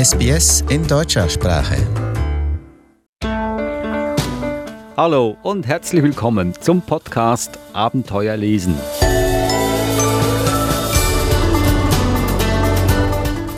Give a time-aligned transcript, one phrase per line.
[0.00, 1.76] SBS in deutscher Sprache.
[4.96, 8.74] Hallo und herzlich willkommen zum Podcast Abenteuer lesen.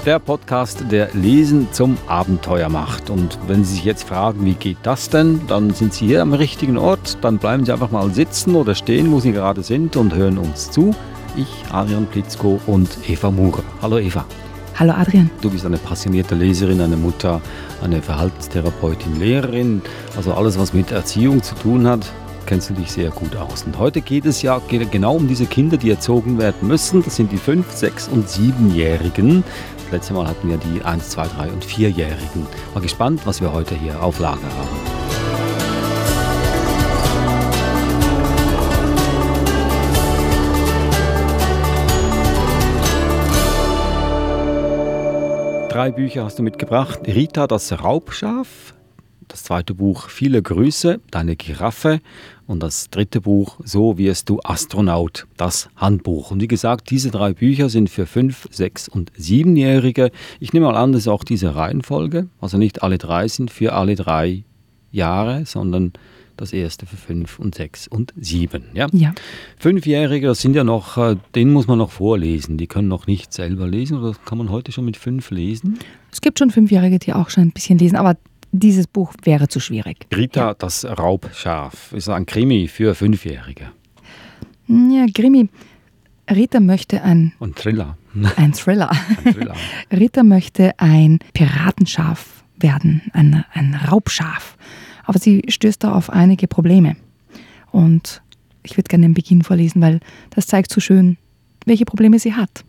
[0.04, 3.08] Der Podcast, der Lesen zum Abenteuer macht.
[3.08, 6.32] Und wenn Sie sich jetzt fragen, wie geht das denn, dann sind Sie hier am
[6.32, 7.18] richtigen Ort.
[7.20, 10.72] Dann bleiben Sie einfach mal sitzen oder stehen, wo Sie gerade sind und hören uns
[10.72, 10.92] zu.
[11.36, 13.62] Ich, Adrian Plitzko und Eva Murer.
[13.80, 14.24] Hallo Eva.
[14.82, 15.30] Hallo Adrian.
[15.40, 17.40] Du bist eine passionierte Leserin, eine Mutter,
[17.84, 19.80] eine Verhaltenstherapeutin, Lehrerin.
[20.16, 22.00] Also alles, was mit Erziehung zu tun hat,
[22.46, 23.62] kennst du dich sehr gut aus.
[23.62, 27.04] Und heute geht es ja genau um diese Kinder, die erzogen werden müssen.
[27.04, 29.44] Das sind die 5-, 6- und 7-Jährigen.
[29.84, 32.48] Das letzte Mal hatten wir die 1, 2, 3 und 4-Jährigen.
[32.74, 35.01] Mal gespannt, was wir heute hier auf Lager haben.
[45.72, 47.00] Drei Bücher hast du mitgebracht.
[47.06, 48.74] Rita, das Raubschaf.
[49.26, 52.00] Das zweite Buch, Viele Grüße, deine Giraffe.
[52.46, 56.30] Und das dritte Buch, So wirst du Astronaut, das Handbuch.
[56.30, 60.10] Und wie gesagt, diese drei Bücher sind für fünf, sechs und siebenjährige.
[60.40, 62.28] Ich nehme mal an, das ist auch diese Reihenfolge.
[62.38, 64.44] Also nicht alle drei sind für alle drei
[64.90, 65.94] Jahre, sondern
[66.36, 68.64] das erste für fünf und sechs und sieben.
[68.74, 68.86] Ja?
[68.92, 69.14] Ja.
[69.58, 72.56] Fünfjährige, das sind ja noch, äh, den muss man noch vorlesen.
[72.58, 75.78] Die können noch nicht selber lesen oder kann man heute schon mit fünf lesen?
[76.10, 78.16] Es gibt schon Fünfjährige, die auch schon ein bisschen lesen, aber
[78.52, 80.06] dieses Buch wäre zu schwierig.
[80.14, 80.54] Rita, ja.
[80.54, 83.70] das Raubschaf, ist ein Krimi für Fünfjährige.
[84.68, 85.48] Ja, Krimi.
[86.30, 87.32] Rita möchte ein.
[87.38, 87.96] Und Thriller.
[88.36, 88.90] Ein Thriller.
[89.24, 89.54] ein Thriller.
[89.90, 94.56] Rita möchte ein Piratenschaf werden, ein, ein Raubschaf.
[95.04, 96.96] Aber sie stößt da auf einige Probleme.
[97.70, 98.22] Und
[98.62, 100.00] ich würde gerne den Beginn vorlesen, weil
[100.30, 101.16] das zeigt so schön,
[101.66, 102.64] welche Probleme sie hat.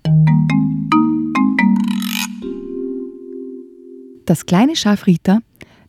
[4.25, 5.39] Das kleine Schaf Rita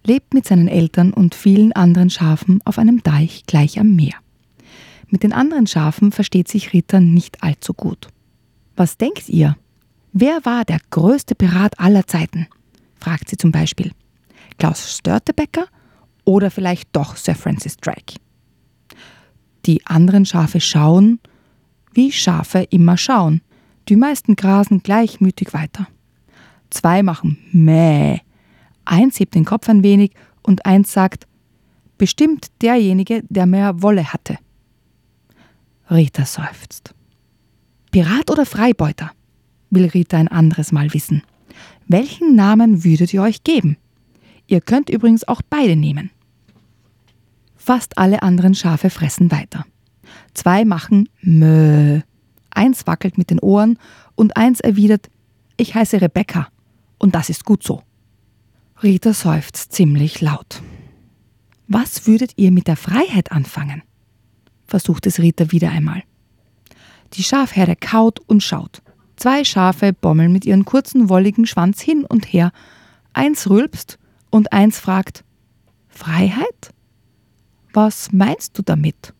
[0.04, 4.14] lebt mit seinen Eltern und vielen anderen Schafen auf einem Deich gleich am Meer.
[5.08, 8.08] Mit den anderen Schafen versteht sich Rita nicht allzu gut.
[8.76, 9.56] Was denkt ihr?
[10.12, 12.48] Wer war der größte Pirat aller Zeiten?
[12.96, 13.92] fragt sie zum Beispiel.
[14.58, 15.66] Klaus Störtebecker
[16.24, 18.16] oder vielleicht doch Sir Francis Drake.
[19.66, 21.20] Die anderen Schafe schauen,
[21.92, 23.40] wie Schafe immer schauen.
[23.88, 25.86] Die meisten grasen gleichmütig weiter.
[26.70, 28.20] Zwei machen Mäh.
[28.84, 31.26] Eins hebt den Kopf ein wenig und eins sagt,
[31.98, 34.38] bestimmt derjenige, der mehr Wolle hatte.
[35.90, 36.94] Rita seufzt.
[37.90, 39.12] Pirat oder Freibeuter?
[39.70, 41.22] will Rita ein anderes Mal wissen.
[41.86, 43.76] Welchen Namen würdet ihr euch geben?
[44.46, 46.10] Ihr könnt übrigens auch beide nehmen.
[47.56, 49.64] Fast alle anderen Schafe fressen weiter.
[50.34, 52.00] Zwei machen Mö.
[52.50, 53.78] Eins wackelt mit den Ohren
[54.14, 55.08] und eins erwidert,
[55.56, 56.48] ich heiße Rebecca
[56.98, 57.82] und das ist gut so.
[58.82, 60.62] Rita seufzt ziemlich laut.
[61.66, 63.82] Was würdet ihr mit der Freiheit anfangen?
[64.66, 66.02] versucht es Rita wieder einmal.
[67.14, 68.82] Die Schafherde kaut und schaut.
[69.16, 72.50] Zwei Schafe bommeln mit ihren kurzen, wolligen Schwanz hin und her.
[73.12, 73.98] Eins rülpst
[74.34, 75.22] und eins fragt:
[75.86, 76.74] Freiheit?
[77.72, 79.14] Was meinst du damit?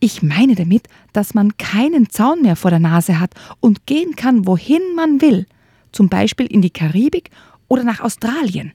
[0.00, 4.46] Ich meine damit, dass man keinen Zaun mehr vor der Nase hat und gehen kann,
[4.46, 5.46] wohin man will,
[5.92, 7.30] zum Beispiel in die Karibik
[7.68, 8.74] oder nach Australien.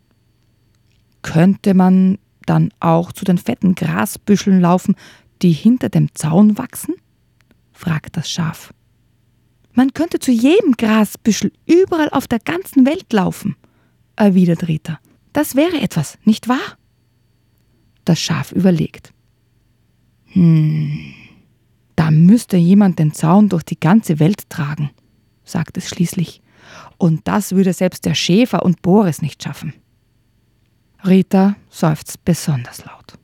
[1.21, 4.95] Könnte man dann auch zu den fetten Grasbüscheln laufen,
[5.43, 6.95] die hinter dem Zaun wachsen?
[7.73, 8.73] fragt das Schaf.
[9.73, 13.55] Man könnte zu jedem Grasbüschel überall auf der ganzen Welt laufen,
[14.15, 14.99] erwidert Rita.
[15.33, 16.77] Das wäre etwas, nicht wahr?
[18.05, 19.13] Das Schaf überlegt.
[20.25, 21.13] Hm,
[21.95, 24.91] da müsste jemand den Zaun durch die ganze Welt tragen,
[25.43, 26.41] sagt es schließlich.
[26.97, 29.73] Und das würde selbst der Schäfer und Boris nicht schaffen.
[31.05, 33.17] Rita seufzt besonders laut.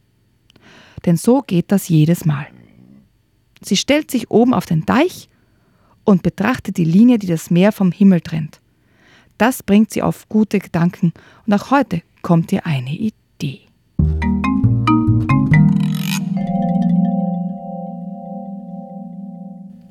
[1.06, 2.48] Denn so geht das jedes Mal.
[3.62, 5.30] Sie stellt sich oben auf den Deich
[6.04, 8.62] und betrachtet die Linie, die das Meer vom Himmel trennt.
[9.38, 11.14] Das bringt sie auf gute Gedanken
[11.46, 13.62] und auch heute kommt ihr eine Idee.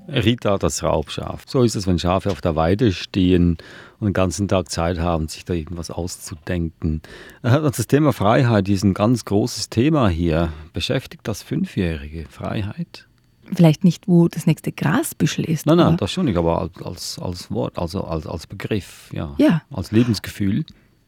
[0.09, 1.43] Rita, das Raubschaf.
[1.47, 3.59] So ist es, wenn Schafe auf der Weide stehen
[3.99, 7.03] und den ganzen Tag Zeit haben, sich da irgendwas auszudenken.
[7.43, 10.53] Das Thema Freiheit ist ein ganz großes Thema hier.
[10.73, 13.09] Beschäftigt das Fünfjährige Freiheit?
[13.53, 15.67] Vielleicht nicht, wo das nächste Grasbüschel ist.
[15.67, 19.35] Nein, nein, das schon nicht, aber als, als Wort, also als, als Begriff, ja.
[19.39, 19.63] ja.
[19.71, 20.65] Als Lebensgefühl.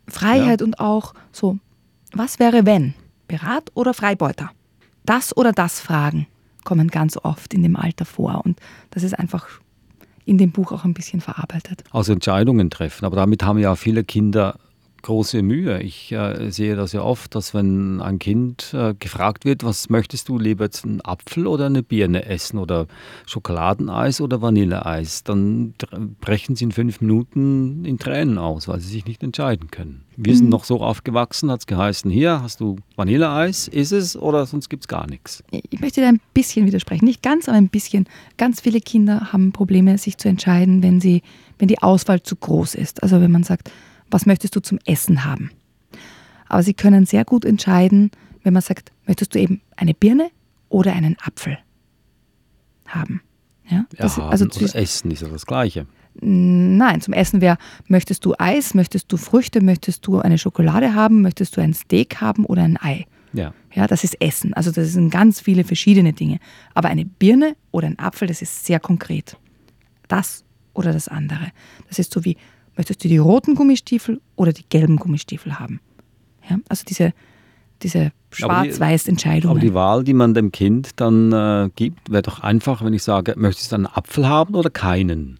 [0.09, 0.67] Freiheit ja.
[0.67, 1.59] und auch so,
[2.12, 2.94] was wäre wenn?
[3.27, 4.50] Pirat oder Freibeuter?
[5.05, 6.27] Das oder das fragen
[6.67, 8.43] kommen ganz oft in dem Alter vor.
[8.44, 8.61] Und
[8.91, 9.47] das ist einfach
[10.27, 11.85] in dem Buch auch ein bisschen verarbeitet.
[11.93, 13.06] Also Entscheidungen treffen.
[13.06, 14.59] Aber damit haben ja viele Kinder
[15.06, 15.81] große Mühe.
[15.82, 20.29] Ich äh, sehe das ja oft, dass wenn ein Kind äh, gefragt wird, was möchtest
[20.29, 22.87] du lieber jetzt einen Apfel oder eine Birne essen oder
[23.25, 25.75] Schokoladeneis oder Vanilleeis, dann
[26.20, 30.03] brechen sie in fünf Minuten in Tränen aus, weil sie sich nicht entscheiden können.
[30.17, 30.38] Wir mhm.
[30.38, 34.69] sind noch so aufgewachsen, hat es geheißen, hier hast du Vanilleeis, ist es oder sonst
[34.69, 35.44] gibt es gar nichts.
[35.52, 38.06] Ich möchte da ein bisschen widersprechen, nicht ganz, aber ein bisschen.
[38.38, 41.23] Ganz viele Kinder haben Probleme, sich zu entscheiden, wenn, sie,
[41.61, 43.05] wenn die Auswahl zu groß ist.
[43.05, 43.70] Also wenn man sagt,
[44.11, 45.50] was möchtest du zum Essen haben?
[46.49, 48.11] Aber sie können sehr gut entscheiden,
[48.43, 50.31] wenn man sagt, möchtest du eben eine Birne
[50.69, 51.58] oder einen Apfel
[52.87, 53.20] haben?
[53.69, 55.87] Ja, das, ja also oder Essen ist ja das Gleiche.
[56.20, 57.58] Nein, zum Essen wäre,
[57.88, 62.20] möchtest du Eis, möchtest du Früchte, möchtest du eine Schokolade haben, möchtest du ein Steak
[62.20, 63.06] haben oder ein Ei?
[63.32, 63.52] Ja.
[63.75, 64.55] Ja, das ist Essen.
[64.55, 66.38] Also das sind ganz viele verschiedene Dinge.
[66.73, 69.37] Aber eine Birne oder ein Apfel, das ist sehr konkret.
[70.09, 71.52] Das oder das andere.
[71.88, 72.37] Das ist so wie,
[72.76, 75.81] möchtest du die roten Gummistiefel oder die gelben Gummistiefel haben?
[76.49, 77.12] Ja, also diese,
[77.82, 79.56] diese schwarz-weiß Entscheidungen.
[79.56, 83.02] Aber die Wahl, die man dem Kind dann äh, gibt, wäre doch einfach, wenn ich
[83.02, 85.38] sage, möchtest du einen Apfel haben oder keinen?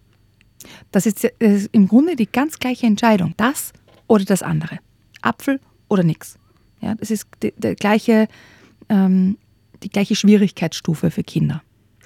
[0.91, 3.33] Das ist, das ist im Grunde die ganz gleiche Entscheidung.
[3.37, 3.73] Das
[4.07, 4.79] oder das andere.
[5.21, 6.37] Apfel oder nichts.
[6.81, 8.27] Ja, das ist die, die, gleiche,
[8.89, 9.37] ähm,
[9.83, 11.61] die gleiche Schwierigkeitsstufe für Kinder.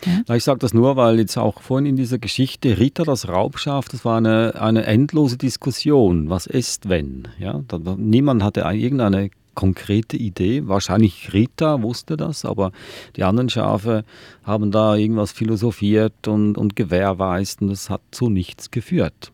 [0.05, 0.35] Ja?
[0.35, 4.05] Ich sage das nur, weil jetzt auch vorhin in dieser Geschichte Rita das Raubschaf, das
[4.05, 6.29] war eine, eine endlose Diskussion.
[6.29, 7.27] Was ist, wenn?
[7.39, 10.67] Ja, da, niemand hatte irgendeine konkrete Idee.
[10.67, 12.71] Wahrscheinlich Rita wusste das, aber
[13.15, 14.05] die anderen Schafe
[14.43, 19.31] haben da irgendwas philosophiert und, und gewährweist und das hat zu nichts geführt.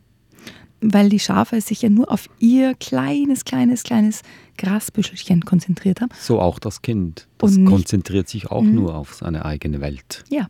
[0.80, 4.22] Weil die Schafe sich ja nur auf ihr kleines, kleines, kleines
[4.58, 6.12] Grasbüschelchen konzentriert haben.
[6.20, 7.28] So auch das Kind.
[7.40, 8.76] Das konzentriert sich auch mhm.
[8.76, 10.24] nur auf seine eigene Welt.
[10.30, 10.48] Ja.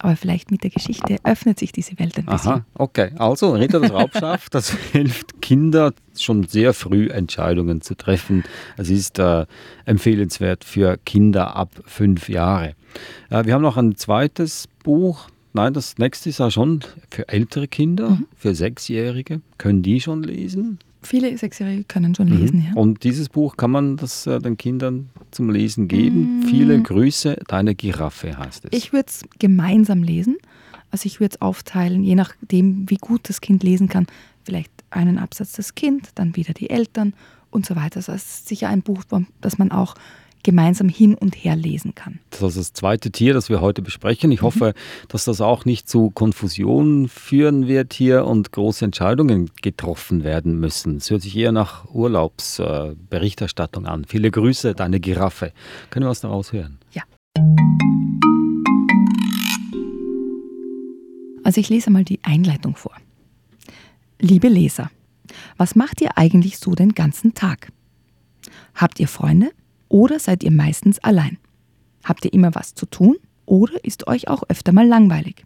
[0.00, 2.52] Aber vielleicht mit der Geschichte öffnet sich diese Welt ein bisschen.
[2.52, 3.10] Aha, okay.
[3.16, 8.44] Also Ritter das Raubschaf, das hilft Kinder schon sehr früh Entscheidungen zu treffen.
[8.76, 9.46] Es ist äh,
[9.84, 12.74] empfehlenswert für Kinder ab fünf Jahre.
[13.30, 15.28] Äh, wir haben noch ein zweites Buch.
[15.52, 16.80] Nein, das nächste ist ja schon
[17.10, 18.26] für ältere Kinder, mhm.
[18.36, 19.40] für Sechsjährige.
[19.56, 20.78] Können die schon lesen?
[21.02, 22.36] Viele Sechsjährige können schon mhm.
[22.38, 22.80] lesen, ja.
[22.80, 26.40] Und dieses Buch kann man das äh, den Kindern zum Lesen geben.
[26.40, 26.42] Mhm.
[26.44, 28.70] Viele Grüße, deine Giraffe heißt es.
[28.72, 30.36] Ich würde es gemeinsam lesen.
[30.90, 34.06] Also ich würde es aufteilen, je nachdem, wie gut das Kind lesen kann.
[34.44, 37.12] Vielleicht einen Absatz das Kind, dann wieder die Eltern
[37.50, 37.96] und so weiter.
[37.96, 39.04] Also es ist sicher ein Buch,
[39.40, 39.94] das man auch
[40.42, 42.20] gemeinsam hin und her lesen kann.
[42.30, 44.30] Das ist das zweite Tier, das wir heute besprechen.
[44.32, 44.46] Ich mhm.
[44.46, 44.74] hoffe,
[45.08, 50.96] dass das auch nicht zu Konfusionen führen wird hier und große Entscheidungen getroffen werden müssen.
[50.96, 54.04] Es hört sich eher nach Urlaubsberichterstattung an.
[54.04, 55.52] Viele Grüße, deine Giraffe.
[55.90, 56.78] Können wir was daraus hören?
[56.92, 57.02] Ja.
[61.44, 62.92] Also ich lese mal die Einleitung vor.
[64.20, 64.90] Liebe Leser,
[65.56, 67.72] was macht ihr eigentlich so den ganzen Tag?
[68.74, 69.50] Habt ihr Freunde?
[69.88, 71.38] Oder seid ihr meistens allein?
[72.04, 75.44] Habt ihr immer was zu tun oder ist euch auch öfter mal langweilig?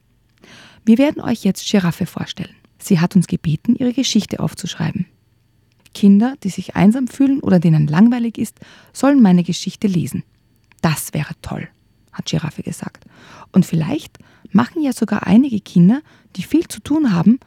[0.85, 2.55] Wir werden euch jetzt Giraffe vorstellen.
[2.79, 5.06] Sie hat uns gebeten, ihre Geschichte aufzuschreiben.
[5.94, 8.59] Kinder, die sich einsam fühlen oder denen langweilig ist,
[8.93, 10.25] sollen meine Geschichte lesen.
[10.81, 11.69] Das wäre toll,
[12.12, 13.05] hat Giraffe gesagt.
[13.53, 14.19] Und vielleicht
[14.50, 16.00] machen ja sogar einige Kinder,
[16.37, 17.38] die viel zu tun haben,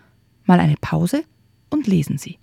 [0.46, 1.24] mal eine Pause
[1.70, 2.38] und lesen sie.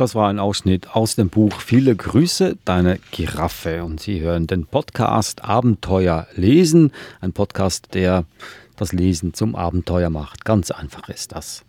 [0.00, 3.84] Das war ein Ausschnitt aus dem Buch Viele Grüße, deine Giraffe.
[3.84, 6.92] Und Sie hören den Podcast Abenteuer lesen.
[7.20, 8.24] Ein Podcast, der
[8.76, 10.46] das Lesen zum Abenteuer macht.
[10.46, 11.66] Ganz einfach ist das.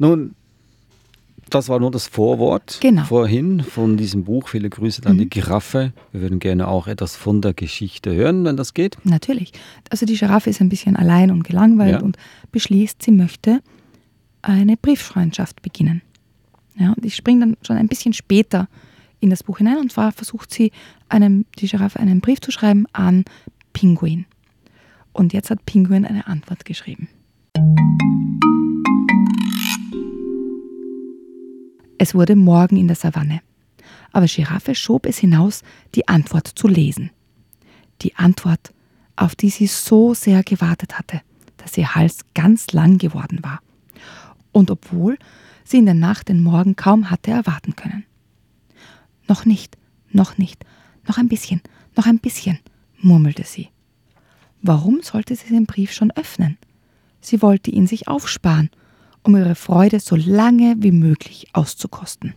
[0.00, 0.34] Nun,
[1.48, 3.04] das war nur das Vorwort genau.
[3.04, 4.48] vorhin von diesem Buch.
[4.48, 5.30] Viele Grüße, deine mhm.
[5.30, 5.92] Giraffe.
[6.10, 8.98] Wir würden gerne auch etwas von der Geschichte hören, wenn das geht.
[9.04, 9.52] Natürlich.
[9.90, 12.02] Also die Giraffe ist ein bisschen allein und gelangweilt ja.
[12.02, 12.16] und
[12.50, 13.60] beschließt, sie möchte
[14.42, 16.02] eine Brieffreundschaft beginnen.
[16.76, 18.68] Ja, und ich springe dann schon ein bisschen später
[19.20, 20.72] in das Buch hinein und zwar versucht sie,
[21.08, 23.24] einem, die Giraffe einen Brief zu schreiben an
[23.72, 24.26] Pinguin.
[25.12, 27.08] Und jetzt hat Pinguin eine Antwort geschrieben.
[31.98, 33.40] Es wurde Morgen in der Savanne,
[34.12, 35.62] aber Giraffe schob es hinaus,
[35.94, 37.10] die Antwort zu lesen.
[38.02, 38.74] Die Antwort,
[39.16, 41.22] auf die sie so sehr gewartet hatte,
[41.56, 43.60] dass ihr Hals ganz lang geworden war.
[44.52, 45.16] Und obwohl
[45.64, 48.04] sie in der Nacht den Morgen kaum hatte erwarten können.
[49.26, 49.76] Noch nicht,
[50.10, 50.64] noch nicht,
[51.08, 51.62] noch ein bisschen,
[51.96, 52.58] noch ein bisschen,
[52.98, 53.68] murmelte sie.
[54.62, 56.58] Warum sollte sie den Brief schon öffnen?
[57.20, 58.70] Sie wollte ihn sich aufsparen,
[59.22, 62.34] um ihre Freude so lange wie möglich auszukosten.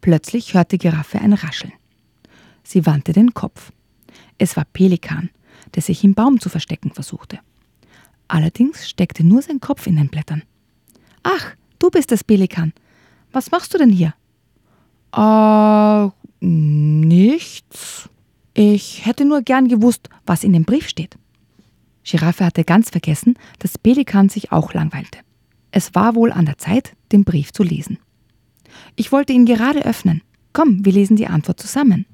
[0.00, 1.72] Plötzlich hörte Giraffe ein Rascheln.
[2.64, 3.72] Sie wandte den Kopf.
[4.38, 5.30] Es war Pelikan,
[5.74, 7.38] der sich im Baum zu verstecken versuchte.
[8.28, 10.42] Allerdings steckte nur sein Kopf in den Blättern.
[11.22, 12.72] Ach, du bist das Pelikan.
[13.32, 14.14] Was machst du denn hier?
[15.14, 16.10] Äh,
[16.44, 18.08] nichts.
[18.54, 21.16] Ich hätte nur gern gewusst, was in dem Brief steht.
[22.04, 25.18] Giraffe hatte ganz vergessen, dass Pelikan sich auch langweilte.
[25.70, 27.98] Es war wohl an der Zeit, den Brief zu lesen.
[28.96, 30.22] Ich wollte ihn gerade öffnen.
[30.52, 32.06] Komm, wir lesen die Antwort zusammen.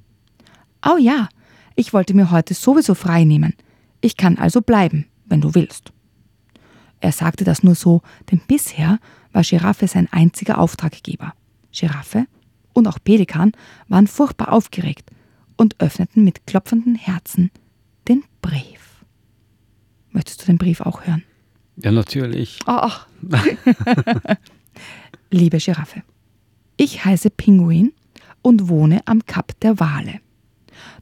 [0.86, 1.28] Oh ja,
[1.74, 3.54] ich wollte mir heute sowieso frei nehmen.
[4.00, 5.92] Ich kann also bleiben, wenn du willst.
[7.00, 8.98] Er sagte das nur so, denn bisher
[9.32, 11.34] war Giraffe sein einziger Auftraggeber.
[11.72, 12.26] Giraffe
[12.72, 13.52] und auch Pelikan
[13.88, 15.10] waren furchtbar aufgeregt
[15.56, 17.50] und öffneten mit klopfenden Herzen
[18.08, 19.04] den Brief.
[20.10, 21.24] Möchtest du den Brief auch hören?
[21.76, 22.58] Ja, natürlich.
[22.66, 22.90] Oh,
[25.30, 26.02] Liebe Giraffe,
[26.76, 27.92] ich heiße Pinguin
[28.42, 30.20] und wohne am Kap der Wale.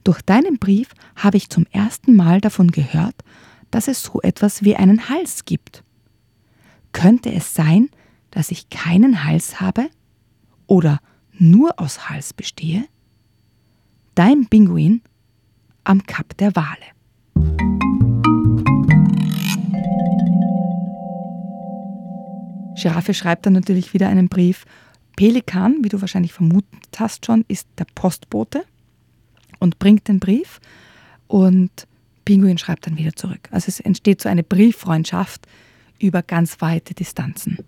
[0.03, 3.15] Durch deinen Brief habe ich zum ersten Mal davon gehört,
[3.71, 5.83] dass es so etwas wie einen Hals gibt.
[6.93, 7.89] Könnte es sein,
[8.37, 9.89] dass ich keinen Hals habe
[10.67, 10.99] oder
[11.39, 12.85] nur aus Hals bestehe?
[14.13, 15.01] Dein Pinguin
[15.83, 16.67] am Kap der Wale.
[22.79, 24.65] Giraffe schreibt dann natürlich wieder einen Brief.
[25.15, 28.65] Pelikan, wie du wahrscheinlich vermutet hast schon, ist der Postbote
[29.57, 30.61] und bringt den Brief.
[31.25, 31.87] Und
[32.23, 33.49] Pinguin schreibt dann wieder zurück.
[33.49, 35.47] Also es entsteht so eine Brieffreundschaft
[35.97, 37.65] über ganz weite Distanzen.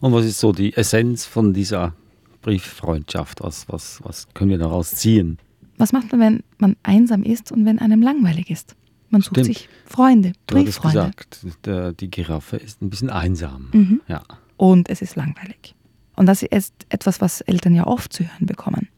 [0.00, 1.94] Und was ist so die Essenz von dieser
[2.42, 3.40] Brieffreundschaft?
[3.42, 5.38] Was, was, was können wir daraus ziehen?
[5.76, 8.74] Was macht man, wenn man einsam ist und wenn einem langweilig ist?
[9.10, 9.46] Man sucht Stimmt.
[9.46, 11.12] sich Freunde, Du hattest Brieffreunde.
[11.16, 13.68] gesagt, die Giraffe ist ein bisschen einsam.
[13.72, 14.00] Mhm.
[14.08, 14.22] Ja.
[14.56, 15.74] Und es ist langweilig.
[16.16, 18.88] Und das ist etwas, was Eltern ja oft zu hören bekommen.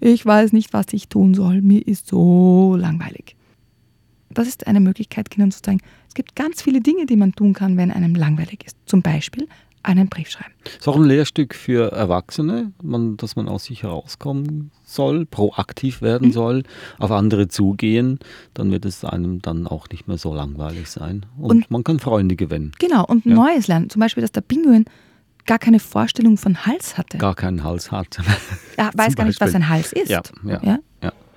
[0.00, 1.60] Ich weiß nicht, was ich tun soll.
[1.60, 3.36] Mir ist so langweilig.
[4.30, 7.52] Das ist eine Möglichkeit, Kindern zu sagen, es gibt ganz viele Dinge, die man tun
[7.52, 8.76] kann, wenn einem langweilig ist.
[8.86, 9.46] Zum Beispiel
[9.82, 10.52] einen Brief schreiben.
[10.78, 16.28] Ist auch ein Lehrstück für Erwachsene, man, dass man aus sich herauskommen soll, proaktiv werden
[16.28, 16.32] Mhm.
[16.32, 16.62] soll,
[16.98, 18.18] auf andere zugehen,
[18.54, 21.26] dann wird es einem dann auch nicht mehr so langweilig sein.
[21.38, 22.72] Und, Und- man kann Freunde gewinnen.
[22.78, 23.34] Genau, und Ja.
[23.34, 23.90] Neues lernen.
[23.90, 24.84] Zum Beispiel, dass der Pinguin
[25.46, 27.18] gar keine Vorstellung von Hals hatte.
[27.18, 28.18] Gar keinen Hals hat.
[28.76, 30.08] er weiß gar nicht, was ein Hals ist.
[30.10, 30.78] Ja, ja, ja.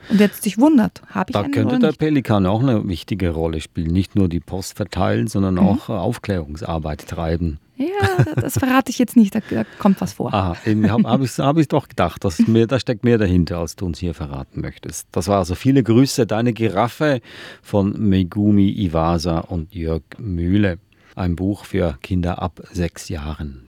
[0.07, 1.97] Und jetzt sich wundert, habe ich Da könnte der nicht?
[1.99, 3.87] Pelikan auch eine wichtige Rolle spielen.
[3.91, 5.61] Nicht nur die Post verteilen, sondern Mhm.
[5.61, 7.57] auch Aufklärungsarbeit treiben.
[7.77, 9.41] Ja, das verrate ich jetzt nicht, da,
[9.79, 10.33] kommt was vor.
[10.33, 12.23] Aha, habe hab ich, hab doch gedacht.
[12.23, 15.07] Das ist mehr, da steckt mehr dahinter, als du uns hier verraten möchtest.
[15.11, 17.19] Das war also viele Grüße, deine Giraffe
[17.61, 20.79] von Megumi Iwasa und Jörg Mühle.
[21.15, 23.65] Ein Buch für Kinder ab sechs Jahren.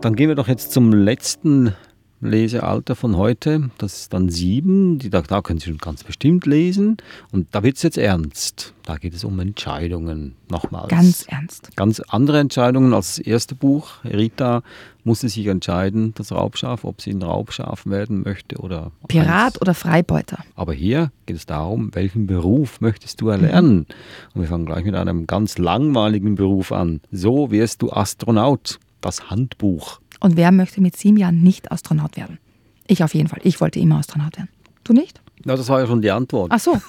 [0.00, 1.74] Dann gehen wir doch jetzt zum letzten
[2.20, 3.70] Lesealter von heute.
[3.78, 4.98] Das ist dann sieben.
[4.98, 6.96] Die, da, da können Sie schon ganz bestimmt lesen.
[7.32, 8.74] Und da wird es jetzt ernst.
[8.84, 10.34] Da geht es um Entscheidungen.
[10.48, 10.88] Nochmals.
[10.88, 11.76] Ganz ernst.
[11.76, 14.04] Ganz andere Entscheidungen als das erste Buch.
[14.04, 14.62] Rita
[15.04, 19.60] musste sich entscheiden, das Raubschaf, ob sie ein Raubschaf werden möchte oder Pirat eins.
[19.60, 20.38] oder Freibeuter.
[20.54, 23.86] Aber hier geht es darum, welchen Beruf möchtest du erlernen?
[24.34, 27.00] Und wir fangen gleich mit einem ganz langweiligen Beruf an.
[27.12, 28.78] So wirst du Astronaut.
[29.02, 30.00] Das Handbuch.
[30.20, 32.38] Und wer möchte mit sieben Jahren nicht Astronaut werden?
[32.86, 33.40] Ich auf jeden Fall.
[33.42, 34.48] Ich wollte immer Astronaut werden.
[34.84, 35.20] Du nicht?
[35.44, 36.50] Ja, das war ja schon die Antwort.
[36.52, 36.80] Ach so.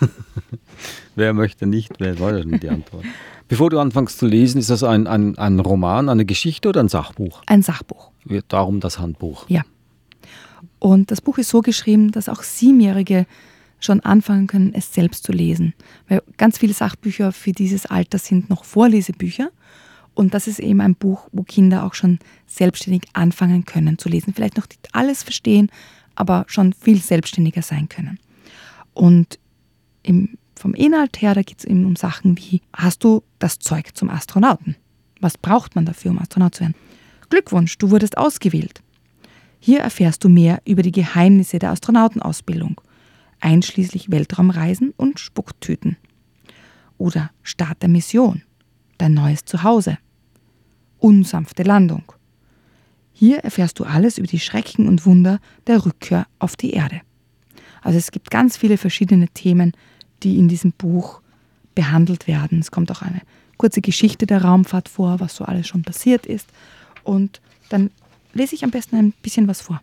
[1.15, 1.93] Wer möchte nicht?
[1.99, 3.03] Wer war ja schon die Antwort?
[3.47, 6.89] Bevor du anfängst zu lesen, ist das ein, ein, ein Roman, eine Geschichte oder ein
[6.89, 7.41] Sachbuch?
[7.47, 8.11] Ein Sachbuch.
[8.49, 9.49] Darum das Handbuch.
[9.49, 9.63] Ja.
[10.79, 13.25] Und das Buch ist so geschrieben, dass auch Siebenjährige
[13.79, 15.73] schon anfangen können, es selbst zu lesen.
[16.07, 19.49] Weil ganz viele Sachbücher für dieses Alter sind noch Vorlesebücher.
[20.17, 24.33] Und das ist eben ein Buch, wo Kinder auch schon selbstständig anfangen können zu lesen.
[24.33, 25.69] Vielleicht noch nicht alles verstehen,
[26.15, 28.17] aber schon viel selbstständiger sein können.
[28.95, 29.37] Und
[30.01, 33.95] im, vom Inhalt her, da geht es eben um Sachen wie, hast du das Zeug
[33.95, 34.75] zum Astronauten?
[35.21, 36.75] Was braucht man dafür, um Astronaut zu werden?
[37.29, 38.81] Glückwunsch, du wurdest ausgewählt.
[39.59, 42.81] Hier erfährst du mehr über die Geheimnisse der Astronautenausbildung,
[43.39, 45.95] einschließlich Weltraumreisen und Spucktüten.
[46.97, 48.41] Oder Start der Mission,
[48.97, 49.99] dein neues Zuhause,
[50.99, 52.03] unsanfte Landung.
[53.13, 57.01] Hier erfährst du alles über die Schrecken und Wunder der Rückkehr auf die Erde.
[57.81, 59.73] Also es gibt ganz viele verschiedene Themen,
[60.23, 61.21] die in diesem Buch
[61.75, 62.59] behandelt werden.
[62.59, 63.21] Es kommt auch eine
[63.57, 66.47] kurze Geschichte der Raumfahrt vor, was so alles schon passiert ist.
[67.03, 67.91] Und dann
[68.33, 69.81] lese ich am besten ein bisschen was vor.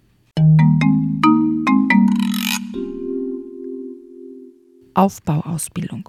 [4.94, 6.08] Aufbauausbildung.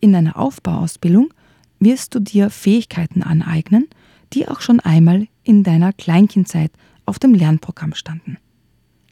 [0.00, 1.32] In deiner Aufbauausbildung
[1.78, 3.88] wirst du dir Fähigkeiten aneignen,
[4.34, 6.72] die auch schon einmal in deiner Kleinkindzeit
[7.06, 8.38] auf dem Lernprogramm standen.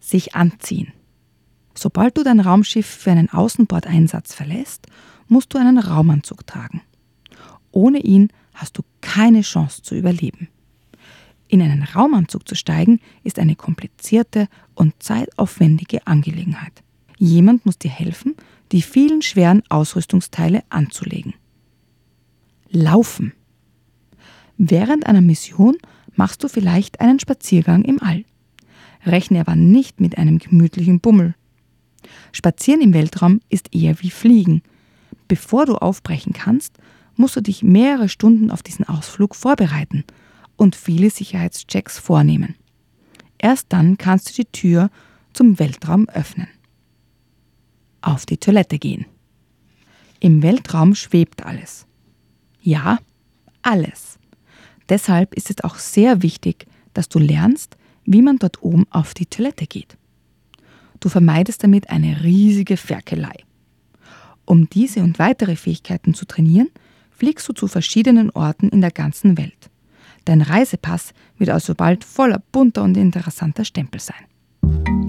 [0.01, 0.93] Sich anziehen,
[1.75, 4.87] Sobald du dein Raumschiff für einen Außenbordeinsatz verlässt,
[5.29, 6.83] musst du einen Raumanzug tragen.
[7.71, 10.49] Ohne ihn hast du keine Chance zu überleben.
[11.49, 16.83] In einen Raumanzug zu steigen ist eine komplizierte und zeitaufwendige Angelegenheit.
[17.19, 18.37] Jemand muss dir helfen,
[18.73, 21.35] die vielen schweren Ausrüstungsteile anzulegen.
[22.71, 23.33] Laufen.
[24.59, 25.77] Während einer Mission
[26.15, 28.25] machst du vielleicht einen Spaziergang im All.
[29.05, 31.35] Rechne aber nicht mit einem gemütlichen Bummel.
[32.33, 34.63] Spazieren im Weltraum ist eher wie Fliegen.
[35.29, 36.79] Bevor du aufbrechen kannst,
[37.17, 40.05] musst du dich mehrere Stunden auf diesen Ausflug vorbereiten
[40.57, 42.55] und viele Sicherheitschecks vornehmen.
[43.39, 44.91] Erst dann kannst du die Tür
[45.33, 46.49] zum Weltraum öffnen.
[48.01, 49.07] Auf die Toilette gehen.
[50.21, 51.87] Im Weltraum schwebt alles.
[52.61, 52.99] Ja,
[53.63, 54.19] alles.
[54.93, 59.25] Deshalb ist es auch sehr wichtig, dass du lernst, wie man dort oben auf die
[59.25, 59.97] Toilette geht.
[61.01, 63.33] Du vermeidest damit eine riesige Ferkelei.
[64.45, 66.69] Um diese und weitere Fähigkeiten zu trainieren,
[67.11, 69.71] fliegst du zu verschiedenen Orten in der ganzen Welt.
[70.27, 75.02] Dein Reisepass wird also bald voller bunter und interessanter Stempel sein.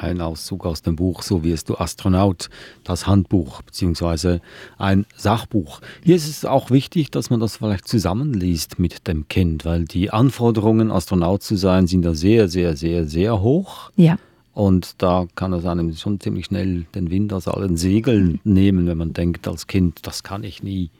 [0.00, 2.48] Ein Auszug aus dem Buch So wirst du Astronaut,
[2.84, 4.38] das Handbuch bzw.
[4.78, 5.80] ein Sachbuch.
[6.04, 10.10] Hier ist es auch wichtig, dass man das vielleicht zusammenliest mit dem Kind, weil die
[10.10, 13.90] Anforderungen, Astronaut zu sein, sind da sehr, sehr, sehr, sehr hoch.
[13.96, 14.18] Ja.
[14.54, 18.98] Und da kann es einem schon ziemlich schnell den Wind aus allen Segeln nehmen, wenn
[18.98, 20.90] man denkt als Kind, das kann ich nie.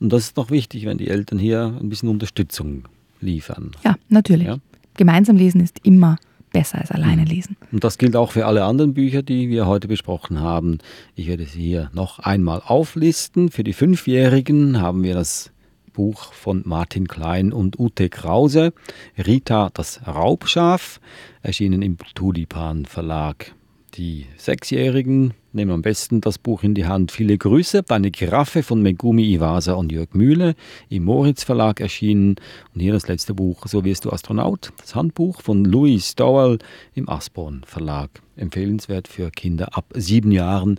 [0.00, 2.84] Und das ist noch wichtig, wenn die Eltern hier ein bisschen Unterstützung
[3.20, 3.72] liefern.
[3.84, 4.46] Ja, natürlich.
[4.46, 4.58] Ja?
[4.96, 6.18] Gemeinsam lesen ist immer
[6.50, 7.28] besser als alleine mhm.
[7.28, 7.56] lesen.
[7.72, 10.78] Und das gilt auch für alle anderen Bücher, die wir heute besprochen haben.
[11.14, 13.50] Ich werde sie hier noch einmal auflisten.
[13.50, 15.52] Für die Fünfjährigen haben wir das
[15.92, 18.72] Buch von Martin Klein und Ute Krause,
[19.16, 21.00] Rita das Raubschaf,
[21.42, 23.52] erschienen im Tulipan Verlag.
[23.98, 27.10] Die Sechsjährigen nehmen am besten das Buch in die Hand.
[27.10, 27.82] Viele Grüße.
[27.82, 30.54] Deine Giraffe von Megumi Iwasa und Jörg Mühle
[30.88, 32.36] im Moritz Verlag erschienen.
[32.72, 36.58] Und hier das letzte Buch, So wirst du Astronaut, das Handbuch von Louis Stowell
[36.94, 38.10] im Asborn Verlag.
[38.36, 40.78] Empfehlenswert für Kinder ab sieben Jahren.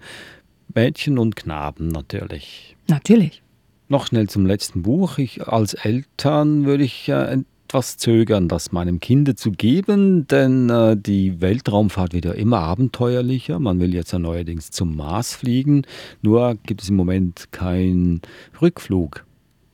[0.73, 2.77] Mädchen und Knaben natürlich.
[2.87, 3.43] Natürlich.
[3.89, 5.17] Noch schnell zum letzten Buch.
[5.17, 10.97] Ich als Eltern würde ich äh, etwas zögern, das meinem Kind zu geben, denn äh,
[10.97, 13.59] die Weltraumfahrt wird ja immer abenteuerlicher.
[13.59, 15.83] Man will jetzt ja neuerdings zum Mars fliegen,
[16.23, 18.21] nur gibt es im Moment keinen
[18.59, 19.23] Rückflug,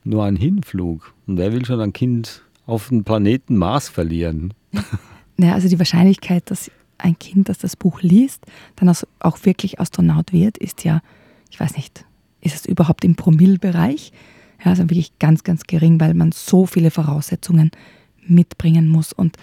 [0.04, 1.14] nur einen Hinflug.
[1.26, 4.52] Und wer will schon ein Kind auf den Planeten Mars verlieren?
[5.38, 10.32] Naja, also die Wahrscheinlichkeit, dass ein Kind, das das Buch liest, dann auch wirklich Astronaut
[10.32, 11.02] wird, ist ja,
[11.50, 12.06] ich weiß nicht,
[12.40, 14.12] ist es überhaupt im Promillbereich?
[14.64, 17.70] Ja, also wirklich ganz, ganz gering, weil man so viele Voraussetzungen
[18.26, 19.12] mitbringen muss.
[19.12, 19.36] Und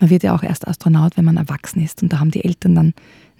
[0.00, 2.02] man wird ja auch erst Astronaut, wenn man erwachsen ist.
[2.02, 2.94] Und da haben die Eltern dann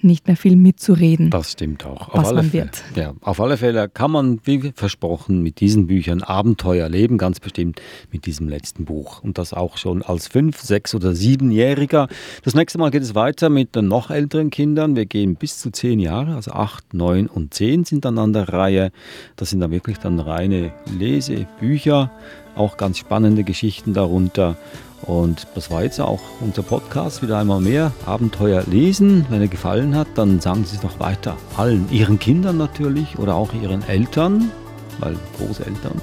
[0.07, 1.31] nicht mehr viel mitzureden.
[1.31, 2.14] Das stimmt auch.
[2.14, 2.71] Was man Fälle.
[2.95, 7.81] Ja, auf alle Fälle kann man, wie versprochen, mit diesen Büchern Abenteuer erleben, ganz bestimmt
[8.12, 9.23] mit diesem letzten Buch.
[9.23, 12.09] Und das auch schon als fünf, sechs oder siebenjähriger.
[12.45, 14.97] Das nächste Mal geht es weiter mit den noch älteren Kindern.
[14.97, 18.49] Wir gehen bis zu zehn Jahre, also acht, neun und zehn sind dann an der
[18.49, 18.92] Reihe.
[19.37, 22.11] Das sind dann wirklich dann reine Lesebücher,
[22.55, 24.57] auch ganz spannende Geschichten darunter.
[25.02, 29.26] Und das war jetzt auch unser Podcast, wieder einmal mehr Abenteuer lesen.
[29.28, 33.35] Wenn er gefallen hat, dann sagen Sie es doch weiter allen, Ihren Kindern natürlich oder
[33.35, 34.50] auch Ihren Eltern,
[34.98, 36.00] weil Großeltern